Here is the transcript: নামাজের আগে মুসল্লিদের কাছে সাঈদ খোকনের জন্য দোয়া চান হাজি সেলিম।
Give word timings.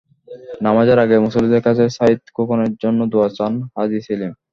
নামাজের 0.61 0.97
আগে 1.03 1.15
মুসল্লিদের 1.25 1.65
কাছে 1.67 1.83
সাঈদ 1.97 2.19
খোকনের 2.35 2.71
জন্য 2.83 2.99
দোয়া 3.11 3.29
চান 3.37 3.53
হাজি 3.75 3.99
সেলিম। 4.05 4.31